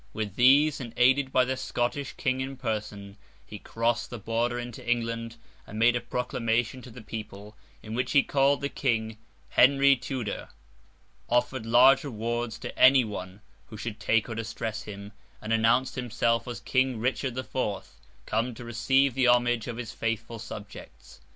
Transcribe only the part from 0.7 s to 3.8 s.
and aided by the Scottish King in person, he